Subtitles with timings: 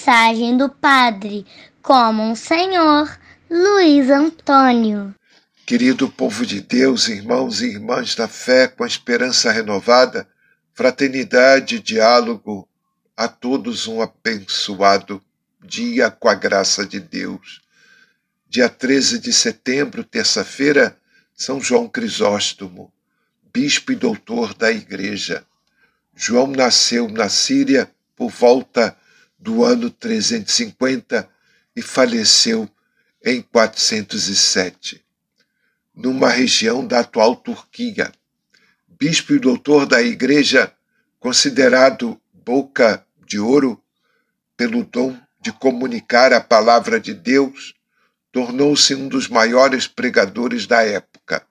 [0.00, 1.44] mensagem do Padre
[1.82, 3.18] como um Senhor
[3.50, 5.14] Luiz Antônio.
[5.66, 10.26] Querido povo de Deus, irmãos e irmãs da fé, com a esperança renovada,
[10.72, 12.66] fraternidade e diálogo,
[13.14, 15.22] a todos um abençoado
[15.62, 17.60] dia com a graça de Deus.
[18.48, 20.96] Dia 13 de setembro, terça-feira,
[21.34, 22.90] São João Crisóstomo,
[23.52, 25.44] bispo e doutor da Igreja.
[26.16, 28.96] João nasceu na Síria por volta
[29.40, 31.28] do ano 350
[31.74, 32.68] e faleceu
[33.24, 35.02] em 407,
[35.94, 38.12] numa região da atual Turquia.
[38.86, 40.72] Bispo e doutor da Igreja,
[41.18, 43.82] considerado boca de ouro
[44.56, 47.74] pelo dom de comunicar a palavra de Deus,
[48.30, 51.46] tornou-se um dos maiores pregadores da época.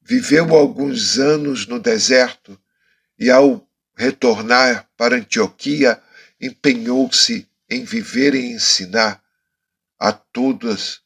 [0.00, 2.58] Viveu alguns anos no deserto
[3.18, 6.02] e, ao retornar para Antioquia,
[6.42, 9.22] empenhou-se em viver e ensinar
[9.96, 11.00] a todas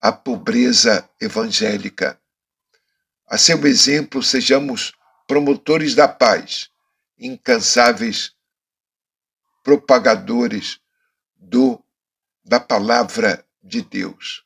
[0.00, 2.18] a pobreza evangélica.
[3.26, 4.94] A seu exemplo, sejamos
[5.26, 6.70] promotores da paz,
[7.18, 8.34] incansáveis
[9.62, 10.80] propagadores
[11.36, 11.84] do
[12.42, 14.42] da palavra de Deus.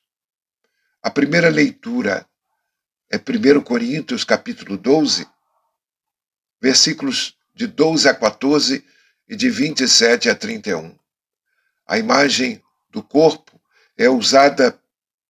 [1.01, 2.29] A primeira leitura
[3.09, 5.29] é 1 Coríntios capítulo 12,
[6.61, 8.85] versículos de 12 a 14
[9.33, 10.95] e de 27 a 31.
[11.87, 13.59] A imagem do corpo
[13.97, 14.79] é usada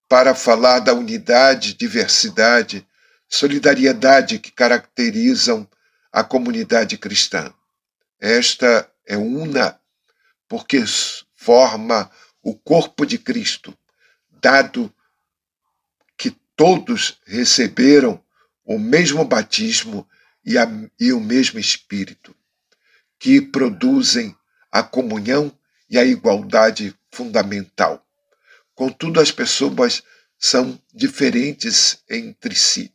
[0.09, 2.89] para falar da unidade, diversidade,
[3.29, 5.69] solidariedade que caracterizam
[6.11, 7.53] a comunidade cristã.
[8.19, 9.79] Esta é una
[10.49, 10.83] porque
[11.35, 12.11] forma
[12.43, 13.77] o corpo de Cristo,
[14.31, 14.91] dado
[16.17, 18.19] que todos receberam
[18.65, 20.09] o mesmo batismo
[20.43, 20.67] e, a,
[20.99, 22.35] e o mesmo Espírito,
[23.21, 24.35] que produzem
[24.73, 25.53] a comunhão
[25.91, 28.05] e a igualdade fundamental.
[28.75, 30.03] Contudo, as pessoas
[30.39, 32.91] são diferentes entre si.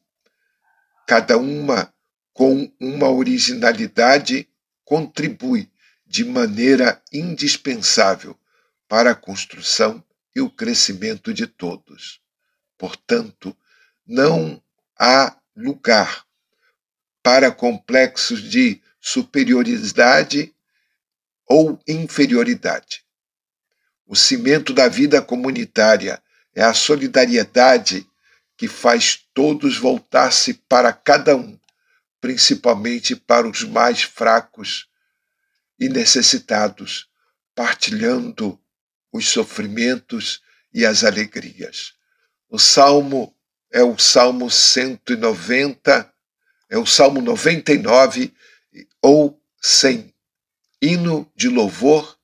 [1.08, 1.94] Cada uma,
[2.34, 4.50] com uma originalidade,
[4.84, 5.72] contribui
[6.08, 8.36] de maneira indispensável
[8.88, 10.04] para a construção
[10.36, 12.20] e o crescimento de todos.
[12.80, 13.56] Portanto,
[14.08, 14.60] não
[14.98, 16.26] há lugar
[17.22, 20.52] para complexos de superioridade
[21.48, 23.06] ou inferioridade.
[24.04, 26.20] O cimento da vida comunitária
[26.56, 28.08] é a solidariedade
[28.58, 31.60] que faz todos voltar-se para cada um,
[32.20, 34.90] principalmente para os mais fracos
[35.80, 37.08] e necessitados,
[37.54, 38.60] partilhando
[39.14, 40.42] os sofrimentos
[40.74, 41.94] e as alegrias.
[42.50, 43.36] O salmo
[43.72, 46.12] é o salmo 190,
[46.72, 48.34] é o salmo 99
[49.02, 50.14] ou 100,
[50.82, 52.18] hino de louvor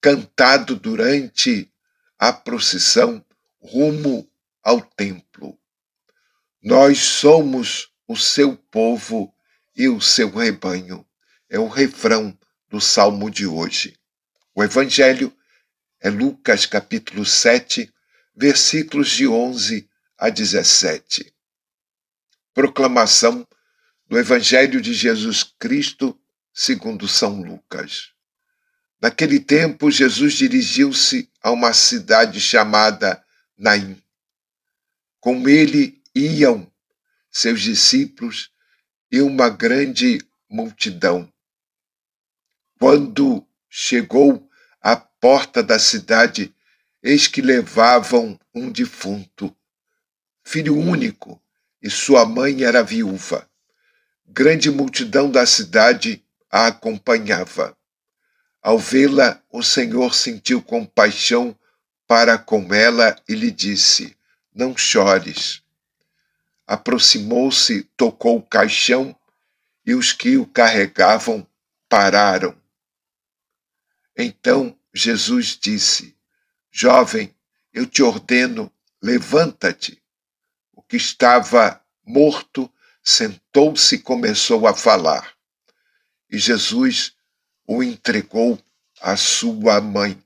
[0.00, 1.72] cantado durante
[2.18, 3.24] a procissão
[3.60, 4.28] rumo
[4.62, 5.58] ao templo.
[6.62, 9.34] Nós somos o seu povo
[9.76, 11.06] e o seu rebanho.
[11.48, 12.36] É o refrão
[12.68, 13.96] do salmo de hoje.
[14.54, 15.32] O evangelho
[16.00, 17.92] é Lucas capítulo 7,
[18.36, 21.32] versículos de 11 a 17.
[22.52, 23.46] Proclamação
[24.08, 26.18] do Evangelho de Jesus Cristo
[26.52, 28.10] segundo São Lucas.
[29.00, 33.22] Naquele tempo, Jesus dirigiu-se a uma cidade chamada
[33.56, 34.02] Naim.
[35.20, 36.70] Com ele iam
[37.30, 38.50] seus discípulos
[39.12, 41.30] e uma grande multidão.
[42.80, 44.48] Quando chegou
[44.80, 46.54] à porta da cidade,
[47.02, 49.54] eis que levavam um defunto,
[50.42, 51.40] filho único,
[51.80, 53.47] e sua mãe era viúva.
[54.30, 57.74] Grande multidão da cidade a acompanhava.
[58.60, 61.58] Ao vê-la, o Senhor sentiu compaixão
[62.06, 64.14] para com ela e lhe disse:
[64.54, 65.62] Não chores.
[66.66, 69.16] Aproximou-se, tocou o caixão
[69.84, 71.46] e os que o carregavam
[71.88, 72.54] pararam.
[74.14, 76.14] Então Jesus disse:
[76.70, 77.34] Jovem,
[77.72, 78.70] eu te ordeno,
[79.02, 80.02] levanta-te.
[80.70, 82.70] O que estava morto
[83.08, 85.32] sentou-se e começou a falar.
[86.30, 87.14] E Jesus
[87.66, 88.62] o entregou
[89.00, 90.22] à sua mãe.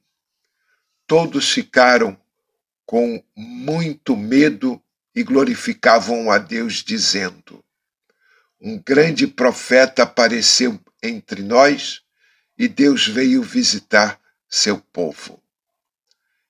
[1.06, 2.18] Todos ficaram
[2.84, 4.82] com muito medo
[5.14, 7.64] e glorificavam a Deus, dizendo:
[8.60, 12.02] Um grande profeta apareceu entre nós
[12.58, 15.40] e Deus veio visitar seu povo.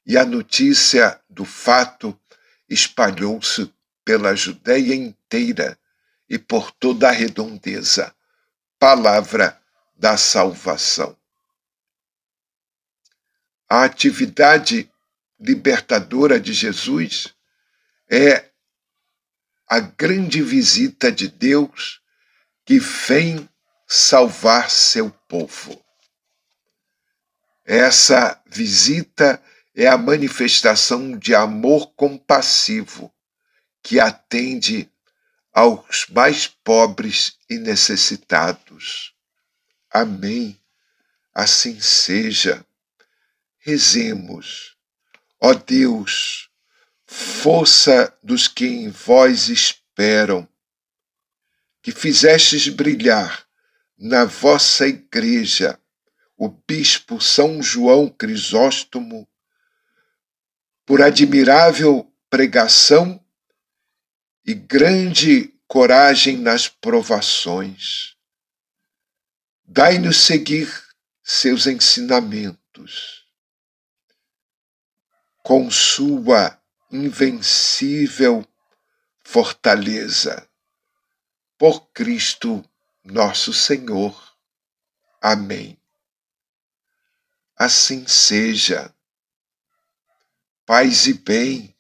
[0.07, 2.19] E a notícia do fato
[2.67, 3.71] espalhou-se
[4.03, 5.79] pela Judéia inteira
[6.33, 8.13] e por toda a redondeza.
[8.79, 9.61] Palavra
[9.95, 11.17] da salvação.
[13.73, 14.93] a atividade
[15.41, 17.35] libertadora de Jesus
[18.07, 18.51] é
[19.67, 22.03] a grande visita de Deus
[22.67, 23.49] que vem
[23.89, 25.83] salvar seu povo.
[27.65, 29.43] Essa visita
[29.75, 33.11] é a manifestação de amor compassivo
[33.83, 34.92] que atende
[35.53, 39.15] aos mais pobres e necessitados.
[39.91, 40.59] Amém.
[41.35, 42.65] Assim seja.
[43.59, 44.77] Rezemos.
[45.39, 46.49] Ó Deus,
[47.07, 50.49] força dos que em vós esperam,
[51.83, 53.47] que fizestes brilhar
[53.99, 55.79] na vossa igreja
[56.37, 59.29] o bispo São João Crisóstomo,
[60.85, 63.22] por admirável pregação
[64.45, 68.17] e grande coragem nas provações.
[69.65, 70.69] Dai-nos seguir
[71.23, 73.27] seus ensinamentos.
[75.43, 76.61] Com sua
[76.91, 78.47] invencível
[79.25, 80.49] fortaleza.
[81.57, 82.63] Por Cristo
[83.05, 84.37] nosso Senhor.
[85.21, 85.79] Amém.
[87.57, 88.95] Assim seja.
[90.67, 91.72] Paz e bem,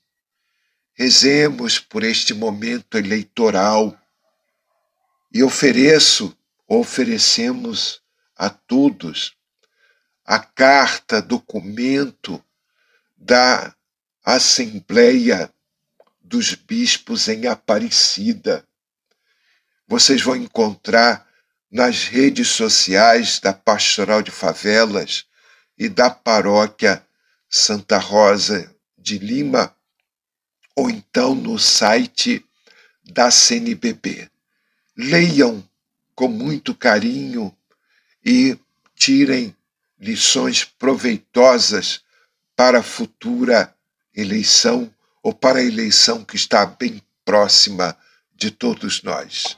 [1.02, 3.98] rezemos por este momento eleitoral
[5.34, 6.36] e ofereço,
[6.68, 8.00] oferecemos
[8.36, 9.36] a todos
[10.24, 12.40] a carta, documento
[13.16, 13.74] da
[14.24, 15.52] Assembleia
[16.20, 18.64] dos Bispos em Aparecida.
[19.88, 21.26] Vocês vão encontrar
[21.68, 25.26] nas redes sociais da Pastoral de Favelas
[25.76, 27.04] e da Paróquia
[27.50, 29.74] Santa Rosa de Lima,
[30.76, 32.44] ou então no site
[33.04, 34.28] da CNBB.
[34.96, 35.62] Leiam
[36.14, 37.54] com muito carinho
[38.24, 38.56] e
[38.94, 39.54] tirem
[39.98, 42.02] lições proveitosas
[42.54, 43.74] para a futura
[44.14, 44.92] eleição
[45.22, 47.96] ou para a eleição que está bem próxima
[48.34, 49.56] de todos nós.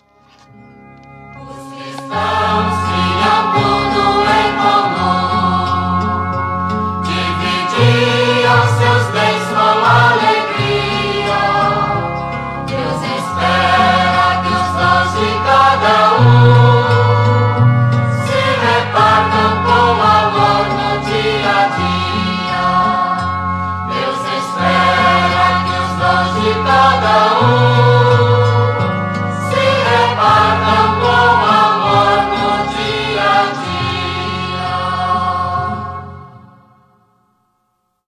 [26.95, 27.34] Cada um.